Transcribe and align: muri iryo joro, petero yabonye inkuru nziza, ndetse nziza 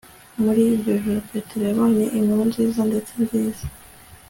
muri 0.43 0.61
iryo 0.73 0.93
joro, 1.03 1.19
petero 1.31 1.63
yabonye 1.69 2.05
inkuru 2.17 2.41
nziza, 2.49 2.81
ndetse 2.89 3.11
nziza 3.23 3.63